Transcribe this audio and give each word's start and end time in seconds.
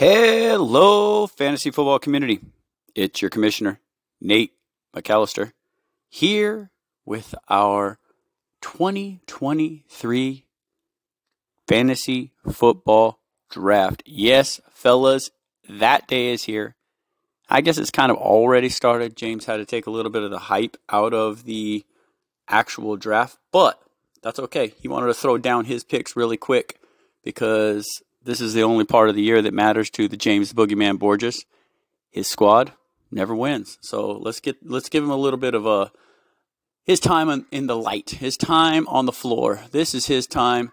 Hello, 0.00 1.26
fantasy 1.26 1.70
football 1.70 1.98
community. 1.98 2.40
It's 2.94 3.20
your 3.20 3.28
commissioner, 3.28 3.80
Nate 4.18 4.54
McAllister, 4.96 5.52
here 6.08 6.70
with 7.04 7.34
our 7.50 7.98
2023 8.62 10.46
fantasy 11.68 12.32
football 12.50 13.18
draft. 13.50 14.02
Yes, 14.06 14.58
fellas, 14.70 15.30
that 15.68 16.08
day 16.08 16.32
is 16.32 16.44
here. 16.44 16.76
I 17.50 17.60
guess 17.60 17.76
it's 17.76 17.90
kind 17.90 18.10
of 18.10 18.16
already 18.16 18.70
started. 18.70 19.18
James 19.18 19.44
had 19.44 19.58
to 19.58 19.66
take 19.66 19.86
a 19.86 19.90
little 19.90 20.10
bit 20.10 20.22
of 20.22 20.30
the 20.30 20.38
hype 20.38 20.78
out 20.88 21.12
of 21.12 21.44
the 21.44 21.84
actual 22.48 22.96
draft, 22.96 23.36
but 23.52 23.78
that's 24.22 24.38
okay. 24.38 24.72
He 24.80 24.88
wanted 24.88 25.08
to 25.08 25.14
throw 25.14 25.36
down 25.36 25.66
his 25.66 25.84
picks 25.84 26.16
really 26.16 26.38
quick 26.38 26.80
because 27.22 28.00
this 28.22 28.40
is 28.40 28.54
the 28.54 28.62
only 28.62 28.84
part 28.84 29.08
of 29.08 29.14
the 29.14 29.22
year 29.22 29.40
that 29.42 29.54
matters 29.54 29.90
to 29.90 30.08
the 30.08 30.16
James 30.16 30.52
Boogeyman 30.52 30.98
Borges. 30.98 31.44
His 32.10 32.28
squad 32.28 32.72
never 33.10 33.34
wins. 33.34 33.78
So 33.80 34.12
let's 34.12 34.40
get 34.40 34.56
let's 34.64 34.88
give 34.88 35.02
him 35.02 35.10
a 35.10 35.16
little 35.16 35.38
bit 35.38 35.54
of 35.54 35.66
a 35.66 35.92
his 36.84 37.00
time 37.00 37.46
in 37.50 37.66
the 37.66 37.76
light, 37.76 38.10
his 38.10 38.36
time 38.36 38.86
on 38.88 39.06
the 39.06 39.12
floor. 39.12 39.60
This 39.70 39.94
is 39.94 40.06
his 40.06 40.26
time. 40.26 40.72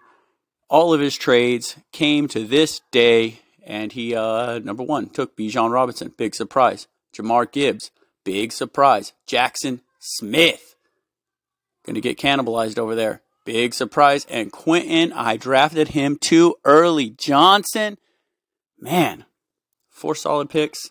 All 0.68 0.92
of 0.92 1.00
his 1.00 1.16
trades 1.16 1.76
came 1.92 2.28
to 2.28 2.44
this 2.44 2.80
day, 2.90 3.40
and 3.64 3.92
he 3.92 4.14
uh, 4.14 4.58
number 4.58 4.82
one 4.82 5.08
took 5.08 5.36
Bijan 5.36 5.70
Robinson, 5.70 6.12
big 6.16 6.34
surprise. 6.34 6.86
Jahmyr 7.14 7.50
Gibbs, 7.50 7.90
big 8.24 8.52
surprise. 8.52 9.12
Jaxon 9.26 9.80
Smith, 9.98 10.74
going 11.84 11.94
to 11.94 12.00
get 12.00 12.18
cannibalized 12.18 12.78
over 12.78 12.94
there. 12.94 13.22
Big 13.48 13.72
surprise. 13.72 14.26
And 14.28 14.52
Quentin, 14.52 15.10
I 15.10 15.38
drafted 15.38 15.88
him 15.88 16.18
too 16.18 16.56
early. 16.66 17.08
Johnston, 17.08 17.96
man, 18.78 19.24
four 19.88 20.14
solid 20.14 20.50
picks. 20.50 20.90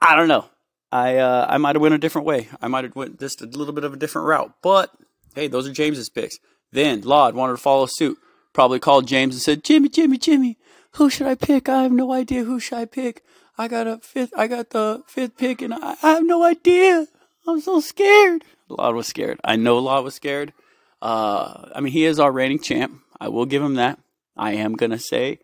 I 0.00 0.16
don't 0.16 0.28
know. 0.28 0.46
I 0.90 1.18
uh, 1.18 1.46
I 1.46 1.58
might 1.58 1.76
have 1.76 1.82
went 1.82 1.92
a 1.92 1.98
different 1.98 2.26
way. 2.26 2.48
I 2.62 2.68
might 2.68 2.84
have 2.84 2.96
went 2.96 3.20
just 3.20 3.42
a 3.42 3.44
little 3.44 3.74
bit 3.74 3.84
of 3.84 3.92
a 3.92 3.98
different 3.98 4.28
route. 4.28 4.54
But 4.62 4.92
hey, 5.34 5.46
those 5.46 5.68
are 5.68 5.74
James's 5.74 6.08
picks. 6.08 6.38
Then 6.72 7.02
Laud 7.02 7.34
wanted 7.34 7.52
to 7.52 7.58
follow 7.58 7.84
suit. 7.86 8.16
Probably 8.54 8.78
called 8.78 9.06
James 9.06 9.34
and 9.34 9.42
said, 9.42 9.62
"Jimmy, 9.62 9.90
Jimmy, 9.90 10.16
Jimmy, 10.16 10.56
who 10.92 11.10
should 11.10 11.26
I 11.26 11.34
pick? 11.34 11.68
I 11.68 11.82
have 11.82 11.92
no 11.92 12.14
idea 12.14 12.44
who 12.44 12.60
should 12.60 12.78
I 12.78 12.86
pick. 12.86 13.22
I 13.58 13.68
got 13.68 13.86
a 13.86 13.98
fifth. 13.98 14.32
I 14.34 14.46
got 14.46 14.70
the 14.70 15.02
fifth 15.06 15.36
pick, 15.36 15.60
and 15.60 15.74
I, 15.74 15.96
I 16.02 16.12
have 16.14 16.24
no 16.24 16.44
idea. 16.44 17.08
I'm 17.46 17.60
so 17.60 17.80
scared." 17.80 18.42
Laud 18.70 18.94
was 18.94 19.06
scared. 19.06 19.38
I 19.44 19.56
know 19.56 19.76
Laud 19.76 20.04
was 20.04 20.14
scared. 20.14 20.54
Uh, 21.02 21.68
I 21.74 21.80
mean, 21.80 21.92
he 21.92 22.04
is 22.04 22.18
our 22.18 22.32
reigning 22.32 22.60
champ. 22.60 23.00
I 23.20 23.28
will 23.28 23.46
give 23.46 23.62
him 23.62 23.74
that. 23.74 23.98
I 24.36 24.52
am 24.52 24.74
gonna 24.74 24.98
say 24.98 25.38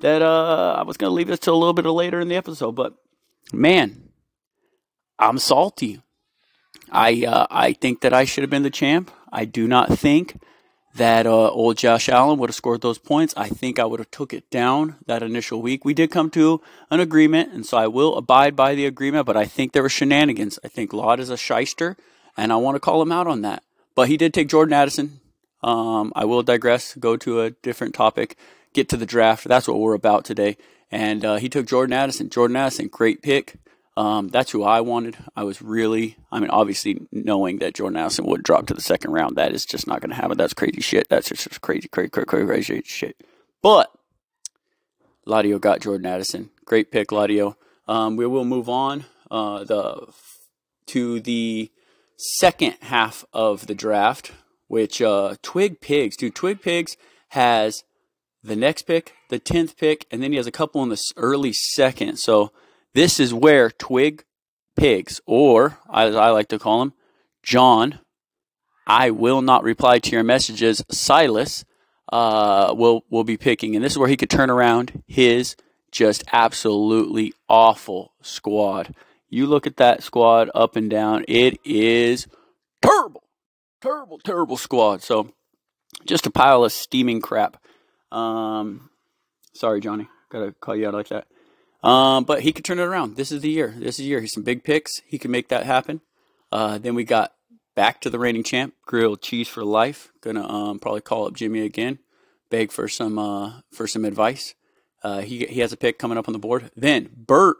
that 0.00 0.22
uh, 0.22 0.76
I 0.78 0.82
was 0.82 0.96
gonna 0.96 1.12
leave 1.12 1.28
this 1.28 1.38
till 1.38 1.54
a 1.54 1.56
little 1.56 1.74
bit 1.74 1.86
later 1.86 2.20
in 2.20 2.28
the 2.28 2.36
episode, 2.36 2.72
but 2.72 2.94
man, 3.52 4.08
I'm 5.18 5.38
salty. 5.38 6.02
I 6.90 7.24
uh, 7.24 7.46
I 7.50 7.72
think 7.72 8.00
that 8.00 8.12
I 8.12 8.24
should 8.24 8.42
have 8.42 8.50
been 8.50 8.64
the 8.64 8.70
champ. 8.70 9.10
I 9.32 9.44
do 9.44 9.66
not 9.68 9.96
think 9.96 10.40
that 10.94 11.26
uh, 11.26 11.50
old 11.50 11.78
Josh 11.78 12.08
Allen 12.08 12.38
would 12.38 12.50
have 12.50 12.56
scored 12.56 12.82
those 12.82 12.98
points. 12.98 13.32
I 13.36 13.48
think 13.48 13.78
I 13.78 13.84
would 13.84 14.00
have 14.00 14.10
took 14.10 14.34
it 14.34 14.50
down 14.50 14.96
that 15.06 15.22
initial 15.22 15.62
week. 15.62 15.84
We 15.84 15.94
did 15.94 16.10
come 16.10 16.28
to 16.30 16.60
an 16.90 17.00
agreement, 17.00 17.52
and 17.52 17.64
so 17.64 17.78
I 17.78 17.86
will 17.86 18.16
abide 18.16 18.54
by 18.56 18.74
the 18.74 18.86
agreement. 18.86 19.26
But 19.26 19.36
I 19.36 19.46
think 19.46 19.72
there 19.72 19.82
were 19.82 19.88
shenanigans. 19.88 20.58
I 20.64 20.68
think 20.68 20.92
Laud 20.92 21.20
is 21.20 21.30
a 21.30 21.36
shyster, 21.36 21.96
and 22.36 22.52
I 22.52 22.56
want 22.56 22.74
to 22.76 22.80
call 22.80 23.00
him 23.00 23.12
out 23.12 23.26
on 23.26 23.42
that. 23.42 23.62
But 23.94 24.08
he 24.08 24.16
did 24.16 24.32
take 24.32 24.48
Jordan 24.48 24.72
Addison. 24.72 25.20
Um, 25.62 26.12
I 26.16 26.24
will 26.24 26.42
digress, 26.42 26.94
go 26.94 27.16
to 27.18 27.42
a 27.42 27.50
different 27.50 27.94
topic, 27.94 28.36
get 28.72 28.88
to 28.88 28.96
the 28.96 29.06
draft. 29.06 29.44
That's 29.44 29.68
what 29.68 29.78
we're 29.78 29.94
about 29.94 30.24
today. 30.24 30.56
And 30.90 31.24
uh, 31.24 31.36
he 31.36 31.48
took 31.48 31.66
Jordan 31.66 31.92
Addison. 31.92 32.28
Jordan 32.30 32.56
Addison, 32.56 32.88
great 32.88 33.22
pick. 33.22 33.56
Um, 33.96 34.28
that's 34.28 34.50
who 34.50 34.62
I 34.62 34.80
wanted. 34.80 35.16
I 35.36 35.44
was 35.44 35.60
really, 35.60 36.16
I 36.30 36.40
mean, 36.40 36.50
obviously 36.50 37.06
knowing 37.12 37.58
that 37.58 37.74
Jordan 37.74 37.98
Addison 37.98 38.24
would 38.26 38.42
drop 38.42 38.66
to 38.66 38.74
the 38.74 38.80
second 38.80 39.12
round, 39.12 39.36
that 39.36 39.52
is 39.52 39.66
just 39.66 39.86
not 39.86 40.00
going 40.00 40.10
to 40.10 40.16
happen. 40.16 40.38
That's 40.38 40.54
crazy 40.54 40.80
shit. 40.80 41.08
That's 41.08 41.28
just 41.28 41.60
crazy, 41.60 41.88
crazy, 41.88 42.08
crazy, 42.08 42.26
crazy, 42.26 42.46
crazy 42.46 42.82
shit. 42.84 43.16
But 43.62 43.92
Ladio 45.26 45.60
got 45.60 45.80
Jordan 45.80 46.06
Addison. 46.06 46.50
Great 46.64 46.90
pick, 46.90 47.08
Ladio. 47.08 47.56
Um, 47.86 48.16
we 48.16 48.26
will 48.26 48.44
move 48.44 48.68
on 48.68 49.04
uh, 49.30 49.64
the 49.64 50.06
to 50.86 51.20
the 51.20 51.70
second 52.22 52.76
half 52.82 53.24
of 53.32 53.66
the 53.66 53.74
draft, 53.74 54.32
which 54.68 55.02
uh, 55.02 55.36
Twig 55.42 55.80
Pigs, 55.80 56.16
dude, 56.16 56.34
Twig 56.34 56.62
Pigs 56.62 56.96
has 57.30 57.84
the 58.42 58.56
next 58.56 58.82
pick, 58.82 59.14
the 59.28 59.40
10th 59.40 59.76
pick, 59.76 60.06
and 60.10 60.22
then 60.22 60.32
he 60.32 60.36
has 60.36 60.46
a 60.46 60.52
couple 60.52 60.82
in 60.82 60.88
the 60.88 61.02
early 61.16 61.52
second. 61.52 62.18
So 62.18 62.52
this 62.94 63.20
is 63.20 63.34
where 63.34 63.70
Twig 63.70 64.24
Pigs, 64.76 65.20
or 65.26 65.78
as 65.92 66.14
I 66.16 66.30
like 66.30 66.48
to 66.48 66.58
call 66.58 66.82
him, 66.82 66.92
John, 67.42 67.98
I 68.86 69.10
will 69.10 69.42
not 69.42 69.64
reply 69.64 69.98
to 69.98 70.10
your 70.10 70.24
messages, 70.24 70.84
Silas, 70.90 71.64
uh, 72.12 72.74
will, 72.76 73.04
will 73.10 73.24
be 73.24 73.36
picking. 73.36 73.74
And 73.74 73.84
this 73.84 73.92
is 73.92 73.98
where 73.98 74.08
he 74.08 74.16
could 74.16 74.30
turn 74.30 74.50
around 74.50 75.02
his 75.06 75.56
just 75.90 76.24
absolutely 76.32 77.32
awful 77.48 78.12
squad. 78.22 78.94
You 79.32 79.46
look 79.46 79.66
at 79.66 79.78
that 79.78 80.02
squad 80.02 80.50
up 80.54 80.76
and 80.76 80.90
down, 80.90 81.24
it 81.26 81.58
is 81.64 82.26
terrible, 82.82 83.22
terrible, 83.80 84.18
terrible 84.18 84.58
squad. 84.58 85.02
So 85.02 85.32
just 86.04 86.26
a 86.26 86.30
pile 86.30 86.64
of 86.64 86.70
steaming 86.70 87.22
crap. 87.22 87.56
Um, 88.10 88.90
sorry, 89.54 89.80
Johnny. 89.80 90.06
Gotta 90.30 90.52
call 90.60 90.76
you 90.76 90.86
out 90.86 90.92
like 90.92 91.08
that. 91.08 91.28
Um, 91.82 92.24
but 92.24 92.42
he 92.42 92.52
could 92.52 92.66
turn 92.66 92.78
it 92.78 92.82
around. 92.82 93.16
This 93.16 93.32
is 93.32 93.40
the 93.40 93.48
year. 93.48 93.74
This 93.74 93.94
is 93.94 93.96
the 93.96 94.04
year. 94.04 94.20
He's 94.20 94.34
some 94.34 94.42
big 94.42 94.64
picks. 94.64 95.00
He 95.06 95.18
can 95.18 95.30
make 95.30 95.48
that 95.48 95.64
happen. 95.64 96.02
Uh, 96.52 96.76
then 96.76 96.94
we 96.94 97.02
got 97.02 97.32
back 97.74 98.02
to 98.02 98.10
the 98.10 98.18
reigning 98.18 98.44
champ, 98.44 98.74
grilled 98.84 99.22
cheese 99.22 99.48
for 99.48 99.64
life. 99.64 100.12
Gonna 100.20 100.46
um, 100.46 100.78
probably 100.78 101.00
call 101.00 101.26
up 101.26 101.32
Jimmy 101.32 101.62
again, 101.62 102.00
beg 102.50 102.70
for 102.70 102.86
some 102.86 103.18
uh, 103.18 103.60
for 103.72 103.86
some 103.86 104.04
advice. 104.04 104.52
Uh, 105.02 105.22
he 105.22 105.46
he 105.46 105.60
has 105.60 105.72
a 105.72 105.78
pick 105.78 105.98
coming 105.98 106.18
up 106.18 106.28
on 106.28 106.34
the 106.34 106.38
board. 106.38 106.70
Then 106.76 107.08
Bert 107.16 107.56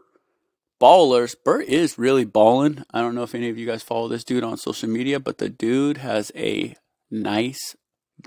ballers. 0.82 1.36
Bert 1.44 1.66
is 1.66 1.96
really 1.96 2.24
balling. 2.24 2.84
I 2.92 3.00
don't 3.00 3.14
know 3.14 3.22
if 3.22 3.34
any 3.34 3.48
of 3.48 3.56
you 3.56 3.66
guys 3.66 3.84
follow 3.84 4.08
this 4.08 4.24
dude 4.24 4.42
on 4.42 4.56
social 4.56 4.88
media, 4.88 5.20
but 5.20 5.38
the 5.38 5.48
dude 5.48 5.98
has 5.98 6.32
a 6.34 6.74
nice, 7.08 7.76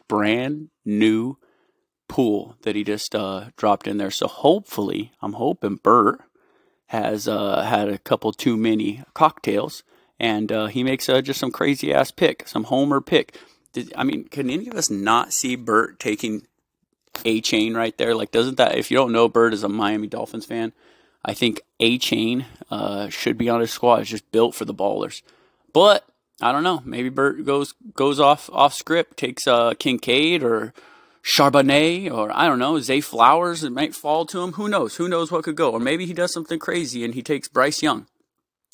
brand 0.08 0.70
new 0.86 1.38
pool 2.08 2.56
that 2.62 2.76
he 2.76 2.84
just 2.84 3.14
uh, 3.14 3.50
dropped 3.58 3.88
in 3.88 3.98
there. 3.98 4.12
So 4.12 4.28
hopefully, 4.28 5.12
I'm 5.22 5.34
hoping 5.34 5.76
Bert 5.76 6.22
has 6.88 7.28
uh, 7.28 7.64
had 7.64 7.90
a 7.90 7.98
couple 7.98 8.32
too 8.32 8.56
many 8.56 9.04
cocktails 9.14 9.84
and 10.18 10.52
uh, 10.52 10.68
he 10.68 10.84
makes 10.84 11.10
uh, 11.10 11.22
just 11.22 11.40
some 11.40 11.52
crazy 11.52 11.94
ass 11.94 12.12
pick, 12.12 12.48
some 12.48 12.66
homer 12.66 13.02
pick. 13.02 13.38
Did, 13.74 13.92
I 13.98 14.04
mean, 14.04 14.26
can 14.30 14.50
any 14.50 14.68
of 14.68 14.76
us 14.76 14.90
not 14.90 15.34
see 15.34 15.58
Bert 15.58 16.00
taking 16.00 16.48
Achane 17.16 17.76
right 17.76 17.98
there? 17.98 18.16
Like, 18.16 18.32
doesn't 18.32 18.56
that, 18.58 18.78
if 18.78 18.90
you 18.90 18.96
don't 18.96 19.12
know, 19.12 19.28
Bert 19.28 19.54
is 19.54 19.64
a 19.64 19.70
Miami 19.70 20.08
Dolphins 20.08 20.46
fan. 20.46 20.72
I 21.26 21.34
think 21.34 21.62
Achane 21.80 22.46
uh, 22.70 23.10
should 23.10 23.38
be 23.38 23.50
on 23.50 23.60
his 23.60 23.72
squad. 23.72 24.02
It's 24.02 24.12
just 24.12 24.32
built 24.32 24.54
for 24.54 24.64
the 24.64 24.76
ballers. 24.76 25.24
But 25.74 26.06
I 26.40 26.52
don't 26.52 26.64
know. 26.64 26.84
Maybe 26.86 27.10
Bert 27.10 27.44
goes 27.44 27.74
goes 27.96 28.20
off 28.20 28.50
off 28.54 28.76
script, 28.76 29.18
takes 29.18 29.48
uh, 29.48 29.74
Kincaid 29.74 30.44
or 30.44 30.74
Charbonnet 31.24 32.12
or 32.12 32.32
I 32.32 32.46
don't 32.46 32.60
know 32.60 32.80
Zay 32.80 33.02
Flowers. 33.02 33.64
It 33.64 33.72
might 33.72 33.96
fall 33.96 34.26
to 34.28 34.42
him. 34.42 34.54
Who 34.54 34.70
knows? 34.70 34.98
Who 34.98 35.10
knows 35.10 35.32
what 35.32 35.44
could 35.44 35.56
go? 35.56 35.72
Or 35.72 35.80
maybe 35.80 36.06
he 36.06 36.14
does 36.14 36.32
something 36.32 36.60
crazy 36.60 37.04
and 37.04 37.16
he 37.16 37.24
takes 37.24 37.48
Bryce 37.48 37.82
Young. 37.82 38.06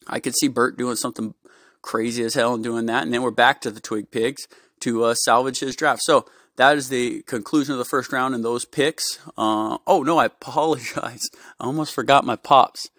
I 0.07 0.19
could 0.19 0.35
see 0.35 0.49
Bert 0.49 0.77
doing 0.77 0.97
something 0.97 1.33
crazy 1.81 2.23
as 2.23 2.33
hell 2.33 2.53
and 2.53 2.63
doing 2.63 2.85
that, 2.87 3.03
and 3.03 3.13
then 3.13 3.21
we're 3.21 3.31
back 3.31 3.61
to 3.61 3.71
the 3.71 3.79
Twig 3.79 4.11
Pigs 4.11 4.47
to 4.81 5.03
uh, 5.05 5.13
salvage 5.13 5.59
his 5.59 5.75
draft. 5.75 6.01
So 6.03 6.25
that 6.57 6.77
is 6.77 6.89
the 6.89 7.21
conclusion 7.23 7.73
of 7.73 7.79
the 7.79 7.85
first 7.85 8.11
round 8.11 8.35
and 8.35 8.43
those 8.43 8.65
picks. 8.65 9.19
Uh, 9.37 9.77
oh 9.87 10.03
no, 10.03 10.17
I 10.17 10.25
apologize. 10.25 11.29
I 11.59 11.65
almost 11.65 11.93
forgot 11.93 12.25
my 12.25 12.35
pops. 12.35 12.89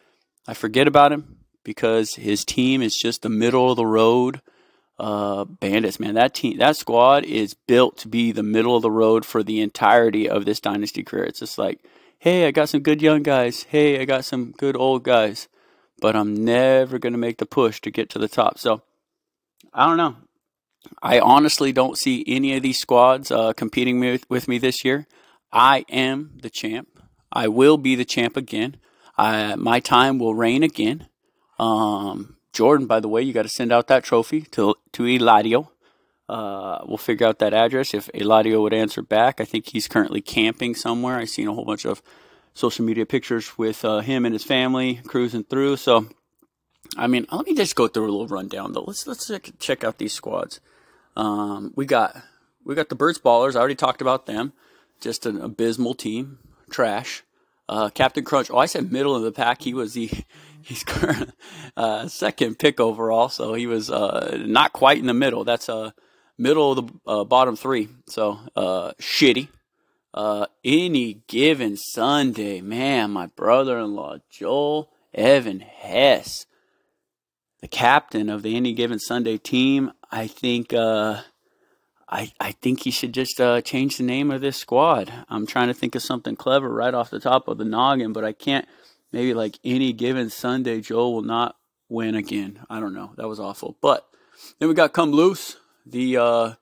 I 0.47 0.55
forget 0.55 0.89
about 0.89 1.13
him 1.13 1.39
because 1.65 2.15
his 2.15 2.45
team 2.45 2.83
is 2.83 2.97
just 2.97 3.23
the 3.23 3.29
middle 3.29 3.71
of 3.71 3.77
the 3.77 3.87
road 3.87 4.41
uh, 4.99 5.45
bandits. 5.45 6.01
Man, 6.01 6.15
that 6.15 6.35
team, 6.35 6.59
that 6.59 6.77
squad 6.77 7.25
is 7.25 7.55
built 7.55 7.97
to 7.99 8.09
be 8.09 8.33
the 8.33 8.43
middle 8.43 8.77
of 8.77 8.83
the 8.83 8.91
road 8.91 9.25
for 9.25 9.43
the 9.43 9.61
entirety 9.61 10.29
of 10.29 10.45
this 10.45 10.61
dynasty 10.61 11.03
career. 11.03 11.25
It's 11.25 11.41
just 11.41 11.59
like, 11.59 11.81
hey, 12.19 12.47
I 12.47 12.51
got 12.51 12.69
some 12.69 12.81
good 12.81 13.03
young 13.03 13.23
guys. 13.23 13.65
Hey, 13.65 14.01
I 14.01 14.05
got 14.05 14.25
some 14.25 14.53
good 14.53 14.77
old 14.77 15.03
guys, 15.03 15.49
but 16.01 16.17
I'm 16.17 16.45
never 16.45 16.99
gonna 16.99 17.19
make 17.19 17.39
the 17.39 17.47
push 17.47 17.81
to 17.83 17.91
get 17.91 18.11
to 18.11 18.19
the 18.19 18.29
top. 18.29 18.59
So 18.59 18.83
I 19.73 19.87
don't 19.87 19.97
know. 19.97 20.17
I 21.03 21.21
honestly 21.21 21.73
don't 21.73 21.99
see 21.99 22.25
any 22.27 22.57
of 22.57 22.63
these 22.63 22.79
squads 22.79 23.31
uh, 23.31 23.53
competing 23.53 24.01
with, 24.01 24.29
with 24.29 24.49
me 24.49 24.59
this 24.59 24.85
year. 24.85 25.07
I 25.53 25.85
am 25.89 26.39
the 26.43 26.51
champ. 26.51 26.89
I 27.33 27.49
will 27.49 27.79
be 27.79 27.95
the 27.95 28.05
champ 28.05 28.37
again. 28.37 28.77
I, 29.17 29.55
my 29.57 29.81
time 29.81 30.19
will 30.19 30.35
reign 30.35 30.63
again. 30.63 31.09
Um, 31.59 32.37
Jordan, 32.53 32.87
by 32.87 33.01
the 33.01 33.09
way, 33.09 33.23
you 33.23 33.33
got 33.33 33.43
to 33.43 33.49
send 33.49 33.73
out 33.73 33.89
that 33.89 34.05
trophy 34.05 34.43
to 34.53 34.75
to 34.93 35.03
Eladio. 35.05 35.69
Uh, 36.29 36.81
we'll 36.87 36.99
figure 36.99 37.27
out 37.27 37.39
that 37.39 37.53
address 37.53 37.95
if 37.95 38.09
Eladio 38.15 38.63
would 38.63 38.75
answer 38.75 39.03
back. 39.03 39.41
I 39.41 39.45
think 39.45 39.69
he's 39.69 39.89
currently 39.89 40.21
camping 40.21 40.75
somewhere. 40.75 41.19
I've 41.19 41.29
seen 41.29 41.49
a 41.49 41.53
whole 41.53 41.65
bunch 41.65 41.85
of 41.85 42.03
social 42.55 42.85
media 42.85 43.07
pictures 43.07 43.57
with 43.59 43.85
uh, 43.85 44.01
him 44.01 44.25
and 44.25 44.35
his 44.35 44.45
family 44.45 45.01
cruising 45.07 45.45
through. 45.45 45.77
So, 45.77 46.07
I 46.97 47.07
mean, 47.07 47.27
let 47.31 47.47
me 47.47 47.55
just 47.55 47.75
go 47.75 47.89
through 47.89 48.05
a 48.05 48.13
little 48.13 48.29
rundown 48.29 48.73
though. 48.73 48.85
Let's 48.87 49.07
let's 49.07 49.31
check 49.59 49.85
out 49.85 49.99
these 49.99 50.13
squads. 50.13 50.61
Um, 51.17 51.73
we 51.77 51.87
got 51.87 52.23
we 52.65 52.75
got 52.75 52.89
the 52.89 52.95
Birds 52.95 53.19
Ballers. 53.19 53.57
I 53.57 53.59
already 53.59 53.75
talked 53.75 54.01
about 54.01 54.27
them. 54.27 54.53
Just 55.01 55.27
an 55.27 55.41
abysmal 55.41 55.95
team, 55.95 56.39
trash. 56.71 57.23
Uh, 57.69 57.89
Captain 57.91 58.25
Crunch. 58.25 58.51
Oh, 58.51 58.59
I 58.59 58.67
said 58.67 58.93
middle 58.93 59.17
of 59.17 59.23
the 59.23 59.33
pack. 59.33 59.63
He 59.63 59.75
was 59.75 59.95
the 59.95 60.11
he's 60.63 60.85
current 60.85 61.33
uh, 61.77 62.09
second 62.09 62.59
pick 62.59 62.81
overall, 62.81 63.29
so 63.29 63.55
he 63.55 63.67
was 63.67 63.91
uh, 63.91 64.39
not 64.47 64.73
quite 64.73 64.99
in 64.99 65.07
the 65.07 65.15
middle. 65.15 65.45
That's 65.45 65.69
a 65.69 65.75
uh, 65.75 65.91
middle 66.39 66.73
of 66.73 66.87
the 66.87 66.93
uh, 67.07 67.25
bottom 67.25 67.57
three. 67.57 67.89
So 68.07 68.39
uh, 68.57 68.93
shitty. 69.01 69.49
Uh, 70.15 70.47
any 70.63 71.23
given 71.27 71.75
Sunday, 71.79 72.61
man, 72.61 73.11
my 73.13 73.29
brother-in-law 73.29 74.19
Joel 74.29 74.91
Evan 75.15 75.61
Hess, 75.61 76.45
the 77.63 77.69
captain 77.69 78.29
of 78.29 78.43
the 78.43 78.55
any 78.55 78.75
given 78.75 78.99
Sunday 78.99 79.39
team. 79.39 79.93
I 80.13 80.27
think 80.27 80.75
uh, 80.75 81.23
I, 82.07 82.31
I 82.39 82.53
think 82.53 82.81
he 82.81 82.91
should 82.91 83.15
just 83.15 83.41
uh, 83.41 83.63
change 83.63 83.97
the 83.97 84.03
name 84.03 84.31
of 84.31 84.43
this 84.43 84.59
squad. 84.59 85.11
I'm 85.31 85.47
trying 85.47 85.69
to 85.69 85.75
think 85.75 85.95
of 85.95 86.03
something 86.03 86.37
clever 86.37 86.69
right 86.69 86.93
off 86.93 87.09
the 87.09 87.19
top 87.19 87.49
of 87.49 87.57
the 87.57 87.65
noggin, 87.65 88.13
but 88.13 88.23
I 88.25 88.33
can't. 88.33 88.69
Maybe 89.11 89.35
like 89.35 89.59
any 89.65 89.93
given 89.93 90.31
Sunday, 90.31 90.81
Joel 90.81 91.15
will 91.15 91.23
not 91.23 91.57
win 91.89 92.15
again. 92.15 92.61
I 92.71 92.81
don't 92.81 92.95
know. 92.95 93.13
That 93.17 93.29
was 93.29 93.41
awful. 93.41 93.77
But 93.81 94.07
then 94.59 94.69
we 94.69 94.75
got 94.75 94.93
Come 94.93 95.13
Loose. 95.13 95.57
The 95.85 96.17
uh, 96.19 96.53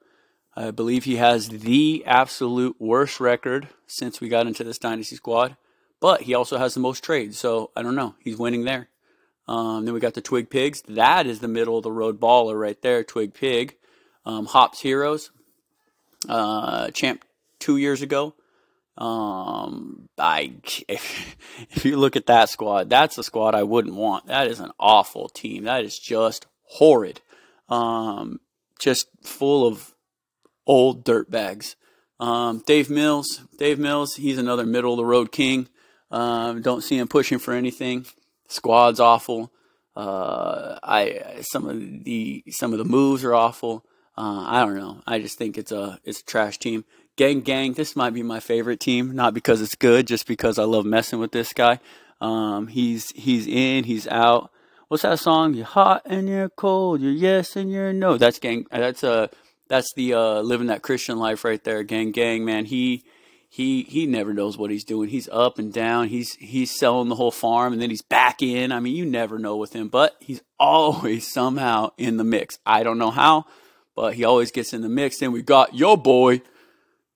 I 0.57 0.71
believe 0.71 1.05
he 1.05 1.17
has 1.17 1.49
the 1.49 2.05
absolute 2.07 2.77
worst 2.81 3.21
record 3.21 3.69
since 3.87 4.21
we 4.21 4.29
got 4.29 4.47
into 4.47 4.65
this 4.65 4.79
dynasty 4.79 5.17
squad. 5.17 5.57
But 6.01 6.23
he 6.23 6.35
also 6.35 6.59
has 6.59 6.75
the 6.75 6.81
most 6.81 7.05
trades, 7.05 7.39
so 7.39 7.71
I 7.77 7.83
don't 7.83 7.95
know. 7.95 8.15
He's 8.21 8.39
winning 8.39 8.65
there. 8.65 8.89
Um, 9.51 9.85
then 9.85 9.93
we 9.93 9.99
got 9.99 10.15
the 10.15 10.21
Twig 10.21 10.49
Pigs. 10.49 10.81
That 10.87 11.27
is 11.27 11.41
the 11.41 11.49
middle 11.49 11.77
of 11.77 11.83
the 11.83 11.91
road 11.91 12.21
baller 12.21 12.59
right 12.59 12.81
there, 12.83 13.03
Twig 13.03 13.35
Pig. 13.35 13.75
Um, 14.25 14.47
Hops 14.47 14.81
Heroes 14.81 15.33
uh, 16.29 16.91
champ 16.93 17.25
two 17.59 17.77
years 17.77 18.01
ago. 18.01 18.35
Um, 18.97 20.09
I 20.17 20.53
if, 20.89 21.37
if 21.71 21.85
you 21.85 21.97
look 21.97 22.15
at 22.15 22.27
that 22.27 22.49
squad, 22.49 22.91
that's 22.91 23.19
a 23.19 23.25
squad 23.25 23.57
I 23.57 23.65
wouldn't 23.65 23.97
want. 23.97 24.27
That 24.27 24.47
is 24.47 24.61
an 24.61 24.71
awful 24.79 25.29
team. 25.29 25.65
That 25.65 25.85
is 25.85 25.99
just 25.99 26.47
horrid. 26.63 27.21
Um, 27.69 28.39
just 28.79 29.09
full 29.25 29.67
of 29.67 29.95
old 30.65 31.03
dirt 31.03 31.29
bags. 31.29 31.75
Um, 32.21 32.63
Dave 32.67 32.89
Mills, 32.89 33.41
Dave 33.59 33.81
Mills, 33.81 34.15
he's 34.15 34.39
another 34.39 34.65
middle 34.67 34.93
of 34.93 34.99
the 34.99 35.05
road 35.05 35.33
king. 35.33 35.69
Um, 36.13 36.63
don't 36.63 36.83
see 36.85 36.99
him 36.99 37.09
pushing 37.09 37.39
for 37.39 37.53
anything. 37.53 38.07
Squad's 38.51 39.01
awful. 39.01 39.53
Uh, 39.97 40.79
I 40.83 41.43
some 41.43 41.69
of 41.69 42.05
the 42.05 42.45
some 42.51 42.73
of 42.73 42.79
the 42.79 42.85
moves 42.85 43.25
are 43.25 43.35
awful. 43.35 43.85
Uh, 44.17 44.45
I 44.47 44.65
don't 44.65 44.77
know. 44.77 45.03
I 45.07 45.19
just 45.19 45.39
think 45.39 45.57
it's 45.57 45.73
a 45.73 45.99
it's 46.05 46.21
a 46.21 46.25
trash 46.25 46.59
team. 46.59 46.85
Gang 47.17 47.41
Gang, 47.41 47.75
this 47.75 47.97
might 47.97 48.15
be 48.15 48.23
my 48.23 48.41
favorite 48.41 48.81
team, 48.81 49.15
not 49.15 49.35
because 49.35 49.61
it's 49.61 49.75
good, 49.75 50.07
just 50.07 50.27
because 50.27 50.59
I 50.59 50.65
love 50.65 50.85
messing 50.85 51.19
with 51.19 51.33
this 51.33 51.53
guy. 51.53 51.81
Um, 52.21 52.69
he's 52.69 53.11
he's 53.13 53.47
in, 53.47 53.85
he's 53.85 54.07
out. 54.09 54.51
What's 54.89 55.03
that 55.05 55.21
song? 55.21 55.55
You're 55.55 55.67
hot 55.67 56.03
and 56.05 56.29
you're 56.29 56.49
cold. 56.49 57.01
You're 57.01 57.13
yes 57.13 57.55
and 57.57 57.71
you're 57.71 57.93
no. 57.93 58.17
That's 58.17 58.39
gang. 58.39 58.67
That's 58.71 59.05
uh 59.05 59.29
that's 59.69 59.93
the 59.95 60.15
uh, 60.15 60.41
living 60.41 60.67
that 60.67 60.83
Christian 60.83 61.19
life 61.19 61.45
right 61.45 61.63
there. 61.63 61.85
Gang 61.85 62.11
Gang, 62.11 62.45
man. 62.45 62.65
He 62.65 63.05
he 63.51 63.83
he 63.83 64.07
never 64.07 64.33
knows 64.33 64.57
what 64.57 64.71
he's 64.71 64.85
doing. 64.85 65.11
He's 65.11 65.29
up 65.29 65.59
and 65.59 65.73
down. 65.73 66.09
He's 66.09 66.35
he's 66.37 66.71
selling 66.71 67.11
the 67.11 67.17
whole 67.17 67.31
farm 67.31 67.75
and 67.75 67.83
then 67.83 67.91
he's 67.91 68.01
back 68.01 68.41
in. 68.41 68.73
I 68.73 68.81
mean, 68.81 68.97
you 68.97 69.05
never 69.05 69.39
know 69.39 69.57
with 69.57 69.75
him, 69.75 69.89
but 69.89 70.17
he's 70.21 70.41
always 70.59 71.31
somehow 71.31 71.91
in 71.99 72.17
the 72.17 72.25
mix. 72.25 72.59
I 72.65 72.83
don't 72.83 72.99
know 72.99 73.11
how 73.11 73.45
but 74.01 74.15
he 74.15 74.25
always 74.25 74.51
gets 74.51 74.73
in 74.73 74.81
the 74.81 74.89
mix. 74.89 75.19
Then 75.19 75.31
we 75.31 75.43
got 75.43 75.75
your 75.75 75.95
boy, 75.97 76.41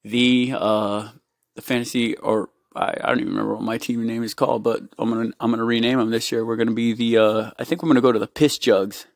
the 0.03 0.55
uh, 0.55 1.09
the 1.55 1.63
fantasy 1.63 2.15
or 2.17 2.51
I, 2.77 2.95
I 3.03 3.09
don't 3.09 3.21
even 3.21 3.33
remember 3.33 3.55
what 3.55 3.63
my 3.63 3.79
team 3.79 4.07
name 4.07 4.23
is 4.23 4.35
called, 4.35 4.63
but 4.63 4.83
I'm 4.99 5.11
gonna 5.11 5.31
I'm 5.41 5.51
gonna 5.51 5.65
rename 5.65 5.99
him 5.99 6.11
this 6.11 6.31
year. 6.31 6.45
We're 6.45 6.57
gonna 6.57 6.73
be 6.73 6.93
the 6.93 7.17
uh, 7.17 7.51
I 7.59 7.65
think 7.65 7.83
we're 7.83 7.89
gonna 7.89 8.03
go 8.03 8.13
to 8.13 8.19
the 8.19 8.27
Piss 8.27 8.59
Jugs. 8.59 9.07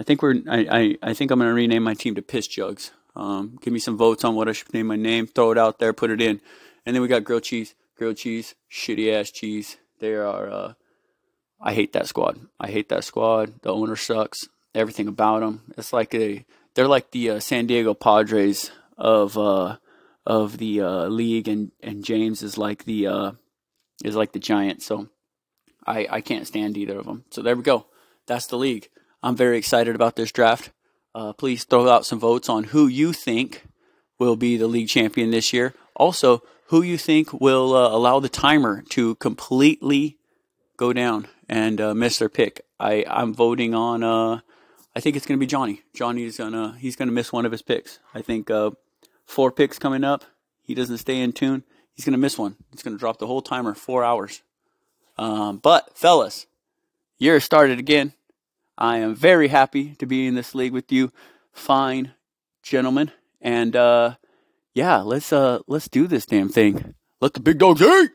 I 0.00 0.04
think 0.04 0.22
we're 0.22 0.36
I, 0.48 0.66
I, 0.70 1.10
I 1.10 1.14
think 1.14 1.30
I'm 1.30 1.38
gonna 1.38 1.52
rename 1.52 1.82
my 1.82 1.92
team 1.92 2.14
to 2.14 2.22
Piss 2.22 2.46
Jugs. 2.46 2.92
Um, 3.14 3.58
give 3.60 3.72
me 3.72 3.78
some 3.78 3.96
votes 3.96 4.24
on 4.24 4.34
what 4.34 4.48
I 4.48 4.52
should 4.52 4.72
name 4.72 4.86
my 4.86 4.96
name. 4.96 5.26
Throw 5.26 5.52
it 5.52 5.58
out 5.58 5.78
there, 5.78 5.92
put 5.92 6.10
it 6.10 6.22
in, 6.22 6.40
and 6.86 6.94
then 6.94 7.02
we 7.02 7.08
got 7.08 7.24
grilled 7.24 7.42
cheese, 7.44 7.74
grilled 7.96 8.16
cheese, 8.16 8.54
shitty 8.70 9.12
ass 9.12 9.30
cheese. 9.30 9.76
They 9.98 10.14
are. 10.14 10.50
Uh, 10.50 10.72
I 11.60 11.74
hate 11.74 11.92
that 11.92 12.08
squad. 12.08 12.40
I 12.58 12.70
hate 12.70 12.88
that 12.88 13.04
squad. 13.04 13.62
The 13.62 13.72
owner 13.72 13.96
sucks. 13.96 14.48
Everything 14.74 15.06
about 15.06 15.40
them. 15.40 15.72
It's 15.76 15.92
like 15.92 16.14
a 16.14 16.44
they're 16.74 16.88
like 16.88 17.10
the 17.10 17.30
uh, 17.30 17.40
San 17.40 17.66
Diego 17.66 17.94
Padres 17.94 18.70
of 18.96 19.36
uh, 19.36 19.76
of 20.24 20.58
the 20.58 20.80
uh, 20.80 21.06
league, 21.06 21.48
and, 21.48 21.72
and 21.82 22.04
James 22.04 22.42
is 22.42 22.56
like 22.56 22.84
the 22.84 23.06
uh, 23.06 23.32
is 24.04 24.16
like 24.16 24.32
the 24.32 24.38
Giants. 24.38 24.86
So 24.86 25.08
I 25.86 26.06
I 26.10 26.20
can't 26.20 26.46
stand 26.46 26.76
either 26.76 26.98
of 26.98 27.06
them. 27.06 27.24
So 27.30 27.42
there 27.42 27.56
we 27.56 27.62
go. 27.62 27.86
That's 28.26 28.46
the 28.46 28.56
league. 28.56 28.88
I'm 29.22 29.36
very 29.36 29.58
excited 29.58 29.94
about 29.94 30.16
this 30.16 30.32
draft. 30.32 30.70
Uh, 31.14 31.32
please 31.32 31.64
throw 31.64 31.88
out 31.88 32.06
some 32.06 32.18
votes 32.18 32.48
on 32.48 32.64
who 32.64 32.86
you 32.86 33.12
think 33.12 33.64
will 34.18 34.36
be 34.36 34.56
the 34.56 34.66
league 34.66 34.88
champion 34.88 35.30
this 35.30 35.52
year. 35.52 35.74
Also, 35.94 36.42
who 36.66 36.82
you 36.82 36.96
think 36.96 37.32
will 37.40 37.74
uh, 37.74 37.90
allow 37.90 38.18
the 38.18 38.28
timer 38.28 38.82
to 38.90 39.14
completely 39.16 40.16
go 40.76 40.92
down 40.92 41.28
and 41.48 41.78
miss 41.98 42.18
their 42.18 42.30
pick. 42.30 42.64
I 42.80 43.04
I'm 43.08 43.34
voting 43.34 43.74
on 43.74 44.42
I 44.94 45.00
think 45.00 45.16
it's 45.16 45.26
going 45.26 45.38
to 45.38 45.40
be 45.40 45.46
Johnny. 45.46 45.82
Johnny's 45.94 46.36
gonna 46.36 46.76
he's 46.78 46.96
gonna 46.96 47.12
miss 47.12 47.32
one 47.32 47.46
of 47.46 47.52
his 47.52 47.62
picks. 47.62 47.98
I 48.14 48.22
think 48.22 48.50
uh, 48.50 48.72
four 49.24 49.50
picks 49.50 49.78
coming 49.78 50.04
up. 50.04 50.24
He 50.62 50.74
doesn't 50.74 50.98
stay 50.98 51.20
in 51.20 51.32
tune. 51.32 51.64
He's 51.94 52.04
gonna 52.04 52.18
miss 52.18 52.38
one. 52.38 52.56
He's 52.70 52.82
gonna 52.82 52.98
drop 52.98 53.18
the 53.18 53.26
whole 53.26 53.42
timer 53.42 53.74
four 53.74 54.04
hours. 54.04 54.42
Um, 55.16 55.58
but 55.58 55.96
fellas, 55.96 56.46
year 57.18 57.40
started 57.40 57.78
again. 57.78 58.12
I 58.78 58.98
am 58.98 59.14
very 59.14 59.48
happy 59.48 59.94
to 59.96 60.06
be 60.06 60.26
in 60.26 60.34
this 60.34 60.54
league 60.54 60.72
with 60.72 60.90
you, 60.90 61.12
fine 61.52 62.12
gentlemen, 62.62 63.10
and 63.40 63.76
uh, 63.76 64.16
yeah, 64.74 64.98
let's 64.98 65.32
uh, 65.32 65.60
let's 65.66 65.88
do 65.88 66.06
this 66.06 66.26
damn 66.26 66.48
thing. 66.48 66.94
Let 67.20 67.34
the 67.34 67.40
big 67.40 67.58
dogs 67.58 67.82
eat. 67.82 68.10